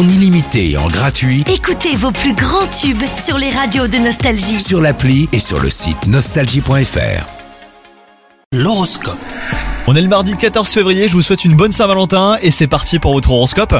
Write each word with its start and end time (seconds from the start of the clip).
en 0.00 0.08
illimité 0.08 0.70
et 0.70 0.76
en 0.78 0.88
gratuit 0.88 1.44
Écoutez 1.52 1.94
vos 1.94 2.10
plus 2.10 2.32
grands 2.32 2.66
tubes 2.68 3.02
sur 3.22 3.36
les 3.36 3.50
radios 3.50 3.86
de 3.86 3.98
Nostalgie. 3.98 4.58
sur 4.58 4.80
l'appli 4.80 5.28
et 5.32 5.38
sur 5.38 5.60
le 5.60 5.68
site 5.68 6.06
nostalgie.fr. 6.06 7.26
L'horoscope. 8.52 9.18
On 9.86 9.94
est 9.94 10.00
le 10.00 10.08
mardi 10.08 10.34
14 10.34 10.70
février, 10.70 11.06
je 11.06 11.12
vous 11.12 11.20
souhaite 11.20 11.44
une 11.44 11.54
bonne 11.54 11.72
Saint-Valentin 11.72 12.38
et 12.40 12.50
c'est 12.50 12.66
parti 12.66 12.98
pour 12.98 13.12
votre 13.12 13.30
horoscope. 13.30 13.74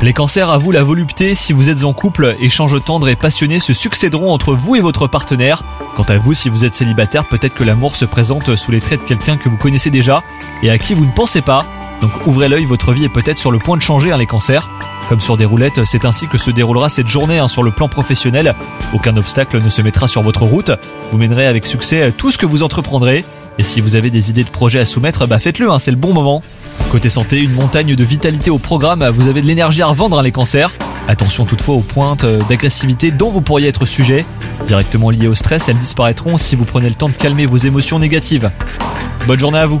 Les 0.00 0.14
cancers, 0.14 0.48
à 0.48 0.56
vous 0.56 0.70
la 0.70 0.82
volupté, 0.82 1.34
si 1.34 1.52
vous 1.52 1.68
êtes 1.68 1.84
en 1.84 1.92
couple, 1.92 2.34
échanges 2.40 2.82
tendres 2.82 3.08
et 3.08 3.16
passionnés 3.16 3.58
se 3.58 3.74
succéderont 3.74 4.32
entre 4.32 4.54
vous 4.54 4.76
et 4.76 4.80
votre 4.80 5.08
partenaire. 5.08 5.62
Quant 5.96 6.04
à 6.04 6.16
vous, 6.16 6.32
si 6.32 6.48
vous 6.48 6.64
êtes 6.64 6.74
célibataire, 6.74 7.28
peut-être 7.28 7.54
que 7.54 7.64
l'amour 7.64 7.96
se 7.96 8.06
présente 8.06 8.56
sous 8.56 8.70
les 8.70 8.80
traits 8.80 9.02
de 9.02 9.06
quelqu'un 9.06 9.36
que 9.36 9.50
vous 9.50 9.58
connaissez 9.58 9.90
déjà 9.90 10.22
et 10.62 10.70
à 10.70 10.78
qui 10.78 10.94
vous 10.94 11.04
ne 11.04 11.12
pensez 11.12 11.42
pas. 11.42 11.66
Donc 12.00 12.10
ouvrez 12.26 12.48
l'œil, 12.48 12.64
votre 12.64 12.92
vie 12.92 13.04
est 13.04 13.08
peut-être 13.08 13.38
sur 13.38 13.50
le 13.50 13.58
point 13.58 13.76
de 13.76 13.82
changer, 13.82 14.12
hein, 14.12 14.18
les 14.18 14.26
cancers. 14.26 14.68
Comme 15.08 15.20
sur 15.20 15.36
des 15.36 15.44
roulettes, 15.44 15.84
c'est 15.84 16.04
ainsi 16.04 16.28
que 16.28 16.38
se 16.38 16.50
déroulera 16.50 16.88
cette 16.88 17.08
journée 17.08 17.38
hein, 17.38 17.48
sur 17.48 17.62
le 17.62 17.70
plan 17.70 17.88
professionnel. 17.88 18.54
Aucun 18.92 19.16
obstacle 19.16 19.62
ne 19.62 19.68
se 19.68 19.82
mettra 19.82 20.06
sur 20.06 20.22
votre 20.22 20.42
route. 20.42 20.70
Vous 21.10 21.18
mènerez 21.18 21.46
avec 21.46 21.66
succès 21.66 22.12
tout 22.16 22.30
ce 22.30 22.38
que 22.38 22.46
vous 22.46 22.62
entreprendrez. 22.62 23.24
Et 23.58 23.64
si 23.64 23.80
vous 23.80 23.96
avez 23.96 24.10
des 24.10 24.30
idées 24.30 24.44
de 24.44 24.50
projets 24.50 24.78
à 24.78 24.84
soumettre, 24.84 25.26
bah 25.26 25.40
faites-le, 25.40 25.70
hein, 25.70 25.78
c'est 25.78 25.90
le 25.90 25.96
bon 25.96 26.12
moment. 26.12 26.42
Côté 26.92 27.08
santé, 27.08 27.38
une 27.38 27.52
montagne 27.54 27.96
de 27.96 28.04
vitalité 28.04 28.50
au 28.50 28.58
programme, 28.58 29.06
vous 29.08 29.26
avez 29.26 29.42
de 29.42 29.46
l'énergie 29.46 29.82
à 29.82 29.86
revendre 29.86 30.22
les 30.22 30.30
cancers. 30.30 30.70
Attention 31.08 31.44
toutefois 31.44 31.74
aux 31.74 31.80
pointes 31.80 32.24
euh, 32.24 32.38
d'agressivité 32.48 33.10
dont 33.10 33.30
vous 33.30 33.40
pourriez 33.40 33.66
être 33.66 33.86
sujet. 33.86 34.24
Directement 34.66 35.10
liées 35.10 35.26
au 35.26 35.34
stress, 35.34 35.68
elles 35.68 35.78
disparaîtront 35.78 36.36
si 36.36 36.54
vous 36.54 36.64
prenez 36.64 36.88
le 36.88 36.94
temps 36.94 37.08
de 37.08 37.14
calmer 37.14 37.46
vos 37.46 37.56
émotions 37.56 37.98
négatives. 37.98 38.50
Bonne 39.26 39.40
journée 39.40 39.58
à 39.58 39.66
vous 39.66 39.80